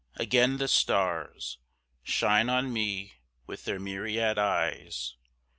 Again 0.15 0.57
the 0.57 0.67
stars 0.67 1.59
Shine 2.01 2.49
on 2.49 2.73
me 2.73 3.19
with 3.45 3.65
their 3.65 3.79
myriad 3.79 4.39
eyes. 4.39 5.15